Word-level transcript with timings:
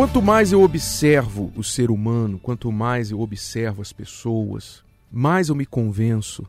Quanto 0.00 0.22
mais 0.22 0.50
eu 0.50 0.62
observo 0.62 1.52
o 1.54 1.62
ser 1.62 1.90
humano, 1.90 2.38
quanto 2.38 2.72
mais 2.72 3.10
eu 3.10 3.20
observo 3.20 3.82
as 3.82 3.92
pessoas, 3.92 4.82
mais 5.12 5.50
eu 5.50 5.54
me 5.54 5.66
convenço 5.66 6.48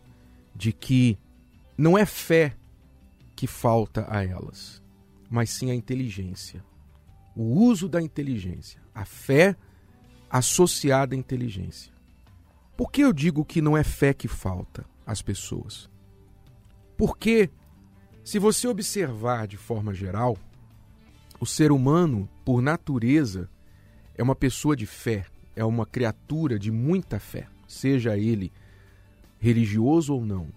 de 0.55 0.71
que 0.71 1.17
não 1.77 1.97
é 1.97 2.05
fé 2.05 2.55
que 3.35 3.47
falta 3.47 4.07
a 4.09 4.23
elas, 4.23 4.81
mas 5.29 5.49
sim 5.49 5.69
a 5.69 5.75
inteligência. 5.75 6.63
O 7.35 7.43
uso 7.43 7.89
da 7.89 8.01
inteligência, 8.01 8.79
a 8.95 9.03
fé 9.03 9.57
associada 10.29 11.13
à 11.13 11.17
inteligência. 11.17 11.91
Por 12.77 12.89
que 12.89 13.01
eu 13.01 13.11
digo 13.11 13.43
que 13.43 13.61
não 13.61 13.75
é 13.75 13.83
fé 13.83 14.13
que 14.13 14.29
falta 14.29 14.85
às 15.05 15.21
pessoas? 15.21 15.89
Porque, 16.95 17.49
se 18.23 18.39
você 18.39 18.65
observar 18.65 19.45
de 19.45 19.57
forma 19.57 19.93
geral, 19.93 20.37
o 21.41 21.45
ser 21.45 21.71
humano, 21.71 22.29
por 22.45 22.61
natureza, 22.61 23.49
é 24.15 24.21
uma 24.21 24.35
pessoa 24.35 24.75
de 24.75 24.85
fé, 24.85 25.25
é 25.55 25.65
uma 25.65 25.87
criatura 25.87 26.59
de 26.59 26.69
muita 26.71 27.19
fé, 27.19 27.47
seja 27.67 28.15
ele 28.15 28.53
religioso 29.39 30.13
ou 30.13 30.23
não. 30.23 30.49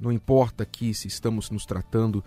Não 0.00 0.12
importa 0.12 0.62
aqui 0.62 0.94
se 0.94 1.08
estamos 1.08 1.50
nos 1.50 1.66
tratando 1.66 2.24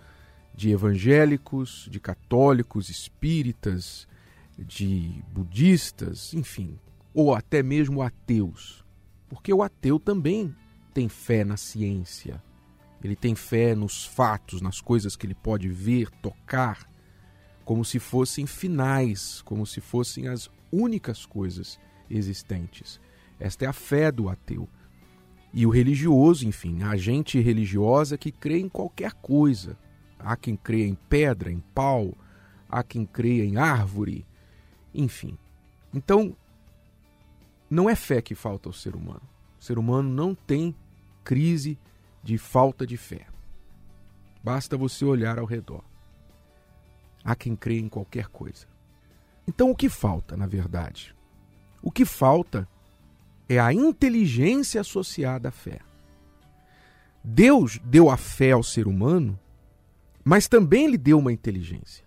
de 0.54 0.70
evangélicos, 0.70 1.88
de 1.90 1.98
católicos, 1.98 2.90
espíritas, 2.90 4.06
de 4.58 5.24
budistas, 5.32 6.34
enfim, 6.34 6.78
ou 7.14 7.34
até 7.34 7.64
mesmo 7.64 8.02
ateus. 8.02 8.84
Porque 9.30 9.54
o 9.54 9.64
ateu 9.64 9.98
também 9.98 10.54
tem 10.94 11.08
fé 11.08 11.46
na 11.46 11.56
ciência. 11.56 12.44
Ele 13.02 13.16
tem 13.16 13.34
fé 13.34 13.74
nos 13.74 14.06
fatos, 14.06 14.60
nas 14.60 14.82
coisas 14.82 15.16
que 15.16 15.26
ele 15.26 15.36
pode 15.36 15.70
ver, 15.70 16.10
tocar, 16.22 16.86
como 17.66 17.84
se 17.84 17.98
fossem 17.98 18.46
finais, 18.46 19.42
como 19.42 19.66
se 19.66 19.82
fossem 19.82 20.28
as 20.28 20.50
únicas 20.72 21.26
coisas 21.26 21.80
existentes. 22.10 23.02
Esta 23.40 23.66
é 23.66 23.68
a 23.68 23.74
fé 23.74 24.12
do 24.12 24.30
ateu. 24.30 24.70
E 25.52 25.66
o 25.66 25.70
religioso, 25.70 26.48
enfim, 26.48 26.84
a 26.84 26.96
gente 26.96 27.40
religiosa 27.40 28.18
que 28.18 28.32
crê 28.32 28.60
em 28.60 28.70
qualquer 28.70 29.14
coisa. 29.14 29.78
Há 30.20 30.36
quem 30.36 30.56
crê 30.56 30.86
em 30.86 30.96
pedra, 30.96 31.52
em 31.52 31.60
pau, 31.74 32.14
há 32.70 32.84
quem 32.84 33.06
crê 33.06 33.44
em 33.44 33.58
árvore, 33.58 34.26
enfim. 34.94 35.38
Então, 35.94 36.36
não 37.70 37.90
é 37.90 37.96
fé 37.96 38.22
que 38.22 38.36
falta 38.36 38.70
ao 38.70 38.74
ser 38.74 38.96
humano. 38.96 39.28
O 39.60 39.64
ser 39.64 39.80
humano 39.80 40.10
não 40.10 40.36
tem 40.36 40.76
crise 41.24 41.80
de 42.24 42.38
falta 42.38 42.86
de 42.86 42.98
fé. 42.98 43.28
Basta 44.44 44.78
você 44.78 45.04
olhar 45.04 45.40
ao 45.40 45.46
redor. 45.46 45.84
Há 47.26 47.36
quem 47.36 47.56
crê 47.56 47.80
em 47.80 47.90
qualquer 47.90 48.28
coisa. 48.28 48.68
Então 49.48 49.72
o 49.72 49.76
que 49.76 49.90
falta, 49.90 50.38
na 50.38 50.46
verdade? 50.46 51.16
O 51.82 51.92
que 51.92 52.06
falta 52.06 52.68
é 53.50 53.60
a 53.60 53.74
inteligência 53.74 54.80
associada 54.80 55.50
à 55.50 55.52
fé. 55.52 55.80
Deus 57.24 57.80
deu 57.84 58.12
a 58.12 58.18
fé 58.18 58.52
ao 58.52 58.62
ser 58.62 58.88
humano, 58.88 59.40
mas 60.24 60.48
também 60.48 60.88
lhe 60.88 60.98
deu 60.98 61.18
uma 61.18 61.34
inteligência. 61.34 62.06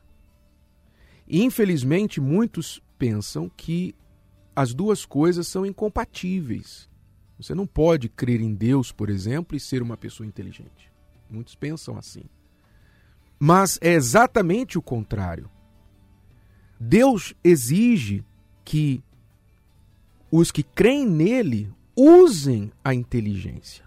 E 1.27 1.43
infelizmente 1.43 2.21
muitos 2.21 2.81
pensam 2.97 3.49
que 3.49 3.95
as 4.55 4.73
duas 4.73 5.05
coisas 5.05 5.49
são 5.49 5.67
incompatíveis. 5.67 6.89
Você 7.37 7.55
não 7.55 7.67
pode 7.67 8.09
crer 8.09 8.41
em 8.41 8.55
Deus, 8.55 8.91
por 8.91 9.11
exemplo, 9.11 9.57
e 9.57 9.61
ser 9.61 9.83
uma 9.83 9.97
pessoa 9.97 10.27
inteligente. 10.27 10.93
Muitos 11.29 11.55
pensam 11.55 11.97
assim. 11.97 12.25
Mas 13.39 13.79
é 13.81 13.93
exatamente 13.93 14.77
o 14.77 14.83
contrário. 14.83 15.49
Deus 16.81 17.35
exige 17.43 18.25
que 18.65 19.03
os 20.31 20.51
que 20.51 20.63
creem 20.63 21.07
nele 21.07 21.73
usem 21.97 22.71
a 22.85 22.95
inteligência. 22.95 23.85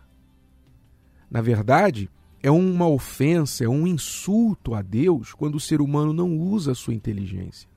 Na 1.29 1.41
verdade, 1.41 2.09
é 2.43 2.49
uma 2.49 2.87
ofensa, 2.87 3.63
é 3.63 3.69
um 3.69 3.87
insulto 3.87 4.73
a 4.73 4.81
Deus 4.81 5.33
quando 5.33 5.55
o 5.55 5.59
ser 5.59 5.81
humano 5.81 6.11
não 6.11 6.37
usa 6.37 6.71
a 6.71 6.75
sua 6.75 6.93
inteligência. 6.93 7.69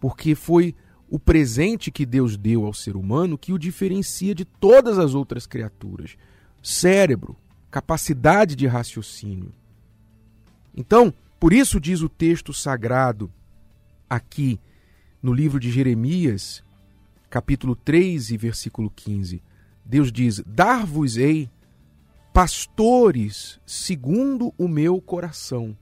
Porque 0.00 0.34
foi 0.34 0.74
o 1.08 1.18
presente 1.18 1.90
que 1.90 2.06
Deus 2.06 2.36
deu 2.36 2.64
ao 2.64 2.72
ser 2.72 2.96
humano 2.96 3.38
que 3.38 3.52
o 3.52 3.58
diferencia 3.58 4.34
de 4.34 4.44
todas 4.44 4.98
as 4.98 5.14
outras 5.14 5.46
criaturas: 5.46 6.16
cérebro, 6.62 7.36
capacidade 7.70 8.56
de 8.56 8.66
raciocínio. 8.66 9.52
Então, 10.76 11.12
por 11.38 11.52
isso 11.52 11.78
diz 11.78 12.00
o 12.02 12.08
texto 12.08 12.52
sagrado 12.52 13.30
aqui 14.08 14.60
no 15.22 15.32
livro 15.32 15.60
de 15.60 15.70
Jeremias, 15.70 16.64
capítulo 17.30 17.76
3 17.76 18.30
e 18.30 18.36
versículo 18.36 18.90
15. 18.90 19.42
Deus 19.84 20.10
diz: 20.10 20.42
Dar-vos-ei 20.46 21.50
pastores 22.32 23.60
segundo 23.64 24.52
o 24.58 24.66
meu 24.66 25.00
coração. 25.00 25.76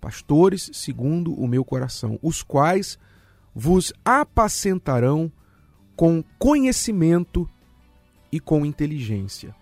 Pastores 0.00 0.70
segundo 0.72 1.32
o 1.32 1.48
meu 1.48 1.64
coração, 1.64 2.18
os 2.22 2.42
quais 2.42 2.98
vos 3.54 3.92
apacentarão 4.04 5.32
com 5.96 6.22
conhecimento 6.38 7.50
e 8.30 8.38
com 8.38 8.64
inteligência. 8.64 9.54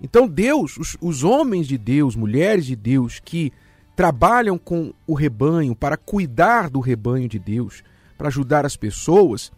Então, 0.00 0.28
Deus, 0.28 0.76
os, 0.76 0.96
os 1.00 1.24
homens 1.24 1.66
de 1.66 1.76
Deus, 1.76 2.14
mulheres 2.14 2.66
de 2.66 2.76
Deus 2.76 3.20
que 3.20 3.52
trabalham 3.96 4.56
com 4.56 4.94
o 5.06 5.14
rebanho 5.14 5.74
para 5.74 5.96
cuidar 5.96 6.70
do 6.70 6.78
rebanho 6.78 7.28
de 7.28 7.38
Deus, 7.38 7.82
para 8.16 8.28
ajudar 8.28 8.64
as 8.64 8.76
pessoas, 8.76 9.50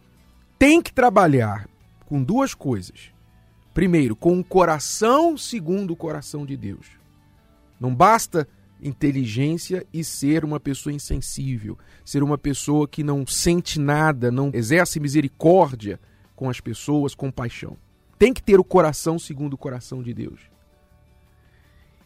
têm 0.59 0.81
que 0.81 0.93
trabalhar 0.93 1.69
com 2.07 2.23
duas 2.23 2.55
coisas. 2.55 3.13
Primeiro, 3.75 4.17
com 4.17 4.33
um 4.33 4.43
coração 4.43 5.37
segundo 5.37 5.93
o 5.93 5.97
coração 5.97 6.47
de 6.47 6.57
Deus. 6.57 6.87
Não 7.79 7.95
basta 7.95 8.49
inteligência 8.83 9.87
e 9.93 10.03
ser 10.03 10.43
uma 10.43 10.59
pessoa 10.59 10.93
insensível, 10.93 11.79
ser 12.03 12.23
uma 12.23 12.39
pessoa 12.39 12.89
que 12.89 13.05
não 13.05 13.27
sente 13.27 13.79
nada, 13.79 14.31
não 14.31 14.51
exerce 14.55 14.99
misericórdia 14.99 16.01
com 16.35 16.49
as 16.49 16.61
pessoas, 16.61 17.15
compaixão 17.15 17.77
tem 18.21 18.35
que 18.35 18.43
ter 18.43 18.61
o 18.61 18.65
coração 18.65 19.19
segundo 19.19 19.55
o 19.55 19.57
coração 19.57 20.03
de 20.03 20.13
Deus. 20.13 20.43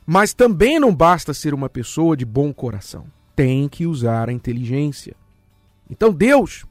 Mas 0.07 0.33
também 0.33 0.79
não 0.79 0.95
basta 0.95 1.35
ser 1.35 1.53
uma 1.53 1.69
pessoa 1.69 2.17
de 2.17 2.25
bom 2.25 2.55
coração. 2.55 3.07
Tem 3.35 3.69
que 3.69 3.85
usar 3.85 4.29
a 4.29 4.33
inteligência. 4.33 5.17
Então 5.91 6.13
Deus 6.13 6.65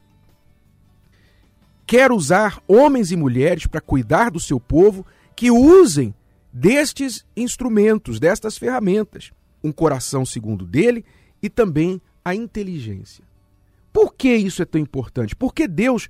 quer 1.86 2.10
usar 2.10 2.58
homens 2.66 3.12
e 3.12 3.16
mulheres 3.16 3.66
para 3.66 3.82
cuidar 3.82 4.30
do 4.30 4.40
seu 4.40 4.58
povo 4.58 5.04
que 5.36 5.50
usem 5.50 6.14
destes 6.50 7.22
instrumentos, 7.36 8.18
destas 8.18 8.56
ferramentas, 8.56 9.30
um 9.62 9.70
coração 9.70 10.24
segundo 10.24 10.64
dele 10.64 11.04
e 11.42 11.50
também 11.50 12.00
a 12.24 12.34
inteligência. 12.34 13.22
Por 13.92 14.14
que 14.14 14.34
isso 14.34 14.62
é 14.62 14.64
tão 14.64 14.80
importante? 14.80 15.36
Porque 15.36 15.68
Deus 15.68 16.08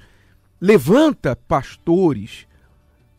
levanta 0.60 1.34
pastores, 1.34 2.46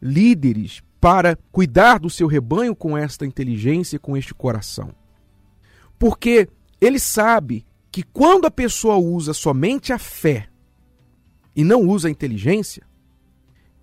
líderes 0.02 0.82
para 1.06 1.38
cuidar 1.52 2.00
do 2.00 2.10
seu 2.10 2.28
rebanho 2.28 2.76
com 2.76 2.98
esta 2.98 3.28
inteligência, 3.28 4.00
com 4.00 4.18
este 4.18 4.34
coração. 4.34 4.90
Porque 6.00 6.50
ele 6.82 6.98
sabe 6.98 7.64
que 7.92 8.02
quando 8.02 8.46
a 8.46 8.52
pessoa 8.52 8.98
usa 8.98 9.34
somente 9.34 9.94
a 9.94 10.00
fé 10.00 10.50
e 11.56 11.64
não 11.64 11.82
usa 11.88 12.08
a 12.08 12.12
inteligência, 12.12 12.82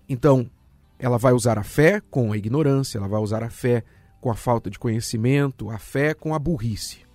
então 0.07 0.51
ela 0.99 1.17
vai 1.17 1.33
usar 1.33 1.57
a 1.57 1.63
fé 1.63 2.01
com 2.11 2.33
a 2.33 2.37
ignorância, 2.37 2.97
ela 2.97 3.07
vai 3.07 3.21
usar 3.21 3.41
a 3.41 3.49
fé 3.49 3.85
com 4.19 4.29
a 4.29 4.35
falta 4.35 4.69
de 4.69 4.77
conhecimento, 4.77 5.69
a 5.69 5.77
fé 5.77 6.13
com 6.13 6.35
a 6.35 6.39
burrice. 6.39 7.05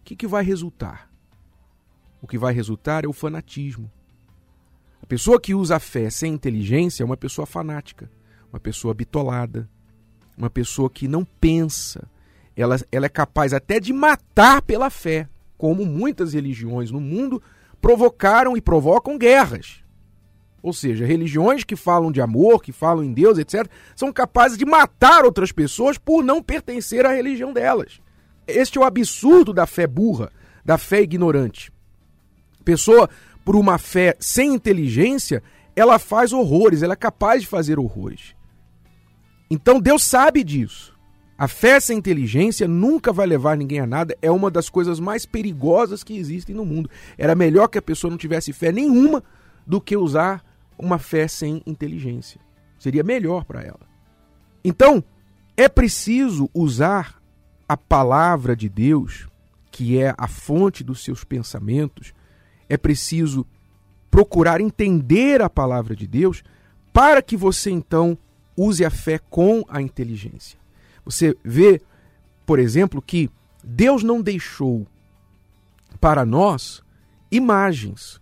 O 0.00 0.04
que, 0.04 0.14
que 0.14 0.26
vai 0.26 0.44
resultar? 0.44 1.10
O 2.20 2.26
que 2.26 2.36
vai 2.36 2.52
resultar 2.52 3.04
é 3.04 3.08
o 3.08 3.12
fanatismo. 3.14 3.90
A 5.02 5.06
pessoa 5.06 5.40
que 5.40 5.54
usa 5.54 5.76
a 5.76 5.80
fé 5.80 6.10
sem 6.10 6.34
inteligência 6.34 7.02
é 7.02 7.06
uma 7.06 7.16
pessoa 7.16 7.46
fanática 7.46 8.10
uma 8.52 8.60
pessoa 8.60 8.94
bitolada, 8.94 9.68
uma 10.36 10.50
pessoa 10.50 10.90
que 10.90 11.06
não 11.06 11.24
pensa. 11.24 12.08
Ela, 12.56 12.76
ela 12.90 13.06
é 13.06 13.08
capaz 13.08 13.52
até 13.52 13.78
de 13.78 13.92
matar 13.92 14.62
pela 14.62 14.90
fé, 14.90 15.28
como 15.56 15.84
muitas 15.86 16.34
religiões 16.34 16.90
no 16.90 17.00
mundo 17.00 17.42
provocaram 17.80 18.56
e 18.56 18.60
provocam 18.60 19.16
guerras. 19.16 19.82
Ou 20.62 20.72
seja, 20.72 21.06
religiões 21.06 21.64
que 21.64 21.74
falam 21.74 22.12
de 22.12 22.20
amor, 22.20 22.62
que 22.62 22.72
falam 22.72 23.02
em 23.02 23.12
Deus, 23.12 23.38
etc., 23.38 23.66
são 23.96 24.12
capazes 24.12 24.58
de 24.58 24.66
matar 24.66 25.24
outras 25.24 25.52
pessoas 25.52 25.96
por 25.96 26.22
não 26.22 26.42
pertencer 26.42 27.06
à 27.06 27.12
religião 27.12 27.52
delas. 27.52 28.00
Este 28.46 28.76
é 28.76 28.80
o 28.80 28.84
absurdo 28.84 29.54
da 29.54 29.66
fé 29.66 29.86
burra, 29.86 30.30
da 30.64 30.76
fé 30.76 31.00
ignorante. 31.00 31.72
Pessoa, 32.62 33.08
por 33.44 33.56
uma 33.56 33.78
fé 33.78 34.14
sem 34.20 34.54
inteligência, 34.54 35.42
ela 35.74 35.98
faz 35.98 36.32
horrores, 36.32 36.82
ela 36.82 36.92
é 36.92 36.96
capaz 36.96 37.42
de 37.42 37.48
fazer 37.48 37.78
horrores. 37.78 38.34
Então 39.50 39.80
Deus 39.80 40.04
sabe 40.04 40.44
disso. 40.44 40.96
A 41.36 41.48
fé 41.48 41.80
sem 41.80 41.96
inteligência 41.96 42.68
nunca 42.68 43.12
vai 43.12 43.26
levar 43.26 43.56
ninguém 43.56 43.80
a 43.80 43.86
nada, 43.86 44.14
é 44.20 44.30
uma 44.30 44.50
das 44.50 44.68
coisas 44.68 45.00
mais 45.00 45.24
perigosas 45.24 46.04
que 46.04 46.16
existem 46.16 46.54
no 46.54 46.66
mundo. 46.66 46.90
Era 47.16 47.34
melhor 47.34 47.66
que 47.68 47.78
a 47.78 47.82
pessoa 47.82 48.10
não 48.10 48.18
tivesse 48.18 48.52
fé 48.52 48.70
nenhuma 48.70 49.24
do 49.66 49.80
que 49.80 49.96
usar 49.96 50.44
uma 50.78 50.98
fé 50.98 51.26
sem 51.26 51.62
inteligência. 51.66 52.40
Seria 52.78 53.02
melhor 53.02 53.44
para 53.44 53.62
ela. 53.62 53.80
Então, 54.62 55.02
é 55.56 55.68
preciso 55.68 56.50
usar 56.52 57.20
a 57.66 57.76
palavra 57.76 58.54
de 58.54 58.68
Deus, 58.68 59.26
que 59.70 59.98
é 59.98 60.14
a 60.18 60.28
fonte 60.28 60.84
dos 60.84 61.02
seus 61.02 61.24
pensamentos, 61.24 62.12
é 62.68 62.76
preciso 62.76 63.46
procurar 64.10 64.60
entender 64.60 65.40
a 65.40 65.48
palavra 65.48 65.96
de 65.96 66.06
Deus 66.06 66.42
para 66.92 67.22
que 67.22 67.36
você 67.36 67.70
então 67.70 68.18
use 68.60 68.84
a 68.84 68.90
fé 68.90 69.18
com 69.18 69.64
a 69.68 69.80
inteligência. 69.80 70.58
Você 71.04 71.36
vê, 71.44 71.80
por 72.44 72.58
exemplo, 72.58 73.00
que 73.00 73.30
Deus 73.62 74.02
não 74.02 74.20
deixou 74.20 74.86
para 76.00 76.24
nós 76.24 76.82
imagens. 77.30 78.20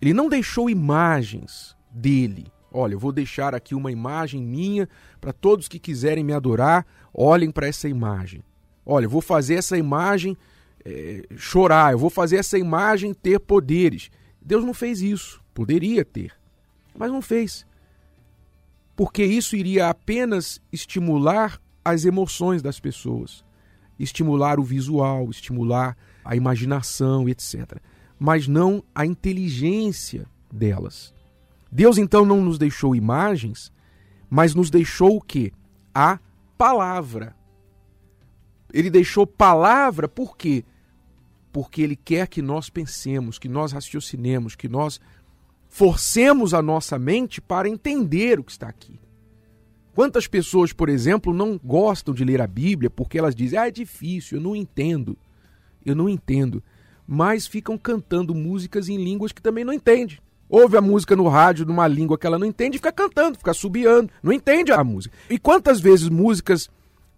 Ele 0.00 0.12
não 0.12 0.28
deixou 0.28 0.70
imagens 0.70 1.76
dele. 1.90 2.46
Olha, 2.72 2.94
eu 2.94 2.98
vou 2.98 3.12
deixar 3.12 3.54
aqui 3.54 3.74
uma 3.74 3.90
imagem 3.90 4.42
minha 4.42 4.88
para 5.20 5.32
todos 5.32 5.66
que 5.66 5.78
quiserem 5.78 6.22
me 6.22 6.32
adorar, 6.32 6.86
olhem 7.12 7.50
para 7.50 7.66
essa 7.66 7.88
imagem. 7.88 8.42
Olha, 8.86 9.06
eu 9.06 9.10
vou 9.10 9.20
fazer 9.20 9.54
essa 9.54 9.76
imagem 9.76 10.36
é, 10.84 11.24
chorar, 11.36 11.92
eu 11.92 11.98
vou 11.98 12.10
fazer 12.10 12.36
essa 12.36 12.58
imagem 12.58 13.12
ter 13.12 13.40
poderes. 13.40 14.10
Deus 14.40 14.64
não 14.64 14.72
fez 14.72 15.02
isso. 15.02 15.42
Poderia 15.52 16.04
ter, 16.04 16.32
mas 16.96 17.10
não 17.10 17.20
fez. 17.20 17.66
Porque 19.00 19.24
isso 19.24 19.56
iria 19.56 19.88
apenas 19.88 20.60
estimular 20.70 21.58
as 21.82 22.04
emoções 22.04 22.60
das 22.60 22.78
pessoas, 22.78 23.42
estimular 23.98 24.60
o 24.60 24.62
visual, 24.62 25.30
estimular 25.30 25.96
a 26.22 26.36
imaginação, 26.36 27.26
etc. 27.26 27.78
Mas 28.18 28.46
não 28.46 28.84
a 28.94 29.06
inteligência 29.06 30.26
delas. 30.52 31.14
Deus 31.72 31.96
então 31.96 32.26
não 32.26 32.42
nos 32.42 32.58
deixou 32.58 32.94
imagens, 32.94 33.72
mas 34.28 34.54
nos 34.54 34.68
deixou 34.68 35.16
o 35.16 35.22
que? 35.22 35.50
A 35.94 36.18
palavra. 36.58 37.34
Ele 38.70 38.90
deixou 38.90 39.26
palavra 39.26 40.10
por 40.10 40.36
quê? 40.36 40.62
Porque 41.50 41.80
ele 41.80 41.96
quer 41.96 42.28
que 42.28 42.42
nós 42.42 42.68
pensemos, 42.68 43.38
que 43.38 43.48
nós 43.48 43.72
raciocinemos, 43.72 44.54
que 44.54 44.68
nós 44.68 45.00
forcemos 45.70 46.52
a 46.52 46.60
nossa 46.60 46.98
mente 46.98 47.40
para 47.40 47.68
entender 47.68 48.38
o 48.38 48.44
que 48.44 48.50
está 48.50 48.68
aqui. 48.68 49.00
Quantas 49.94 50.26
pessoas, 50.26 50.72
por 50.72 50.88
exemplo, 50.88 51.32
não 51.32 51.58
gostam 51.62 52.12
de 52.12 52.24
ler 52.24 52.42
a 52.42 52.46
Bíblia 52.46 52.90
porque 52.90 53.18
elas 53.18 53.34
dizem: 53.34 53.58
"Ah, 53.58 53.68
é 53.68 53.70
difícil, 53.70 54.38
eu 54.38 54.42
não 54.42 54.54
entendo". 54.54 55.16
Eu 55.86 55.94
não 55.94 56.08
entendo, 56.08 56.62
mas 57.06 57.46
ficam 57.46 57.78
cantando 57.78 58.34
músicas 58.34 58.88
em 58.88 59.02
línguas 59.02 59.32
que 59.32 59.40
também 59.40 59.64
não 59.64 59.72
entende. 59.72 60.20
Ouve 60.48 60.76
a 60.76 60.80
música 60.80 61.16
no 61.16 61.28
rádio 61.28 61.64
numa 61.64 61.86
língua 61.86 62.18
que 62.18 62.26
ela 62.26 62.38
não 62.38 62.46
entende 62.46 62.76
e 62.76 62.78
fica 62.78 62.92
cantando, 62.92 63.38
fica 63.38 63.54
subiando, 63.54 64.10
não 64.22 64.32
entende 64.32 64.72
a 64.72 64.82
música. 64.84 65.16
E 65.30 65.38
quantas 65.38 65.80
vezes 65.80 66.08
músicas 66.08 66.68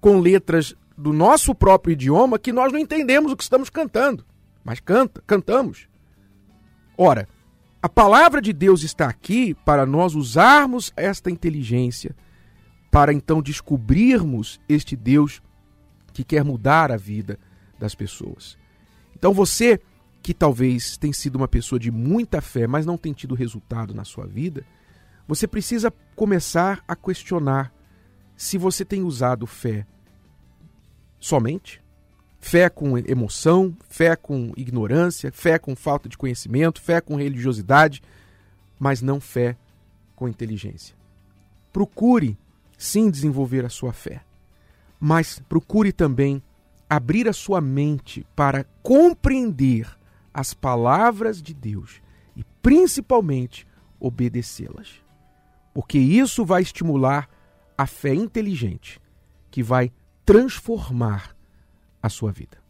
com 0.01 0.21
letras 0.21 0.77
do 0.97 1.13
nosso 1.13 1.55
próprio 1.55 1.95
idioma 1.95 2.39
que 2.39 2.53
nós 2.53 2.71
não 2.71 2.79
entendemos 2.79 3.33
o 3.33 3.37
que 3.37 3.43
estamos 3.43 3.71
cantando, 3.71 4.25
mas 4.63 4.79
canta, 4.79 5.23
cantamos. 5.27 5.89
Ora, 6.97 7.27
a 7.83 7.89
palavra 7.89 8.41
de 8.41 8.53
Deus 8.53 8.85
está 8.85 9.09
aqui 9.09 9.55
para 9.55 9.85
nós 9.85 10.15
usarmos 10.15 10.93
esta 10.97 11.29
inteligência 11.29 12.15
para 12.93 13.13
então 13.13 13.43
descobrirmos 13.43 14.61
este 14.69 14.95
Deus 14.95 15.43
que 16.13 16.23
quer 16.23 16.45
mudar 16.45 16.93
a 16.93 16.97
vida 16.97 17.41
das 17.81 17.93
pessoas. 17.95 18.57
Então 19.17 19.33
você 19.33 19.81
que 20.23 20.33
talvez 20.33 20.97
tem 20.97 21.13
sido 21.13 21.35
uma 21.35 21.49
pessoa 21.49 21.81
de 21.81 21.91
muita 21.91 22.41
fé, 22.41 22.69
mas 22.69 22.87
não 22.87 22.97
tem 22.97 23.13
tido 23.13 23.35
resultado 23.35 23.93
na 23.93 24.05
sua 24.05 24.25
vida, 24.25 24.65
você 25.27 25.49
precisa 25.49 25.93
começar 26.15 26.85
a 26.87 26.95
questionar 26.95 27.73
se 28.37 28.57
você 28.57 28.85
tem 28.85 29.03
usado 29.03 29.45
fé 29.45 29.85
somente, 31.19 31.82
fé 32.43 32.69
com 32.69 32.99
emoção, 32.99 33.75
fé 33.89 34.17
com 34.17 34.53
ignorância, 34.57 35.31
fé 35.33 35.61
com 35.61 35.77
falta 35.77 36.09
de 36.09 36.19
conhecimento, 36.19 36.83
fé 36.83 37.01
com 37.01 37.15
religiosidade, 37.15 38.03
mas 38.81 39.01
não 39.01 39.21
fé 39.21 39.57
com 40.17 40.29
inteligência. 40.29 40.95
Procure 41.73 42.37
sim 42.77 43.09
desenvolver 43.09 43.65
a 43.65 43.71
sua 43.71 43.93
fé, 43.93 44.23
mas 44.99 45.41
procure 45.49 45.93
também 45.93 46.43
abrir 46.91 47.29
a 47.29 47.33
sua 47.33 47.61
mente 47.61 48.27
para 48.35 48.67
compreender 48.83 49.89
as 50.35 50.53
palavras 50.53 51.41
de 51.41 51.55
Deus 51.55 52.03
e 52.35 52.43
principalmente 52.61 53.67
obedecê-las. 54.01 55.01
Porque 55.73 55.97
isso 55.97 56.45
vai 56.45 56.63
estimular 56.63 57.31
a 57.79 57.87
fé 57.87 58.13
inteligente 58.13 59.01
que 59.49 59.63
vai 59.63 59.93
transformar 60.27 61.37
a 62.03 62.09
sua 62.09 62.33
vida. 62.33 62.62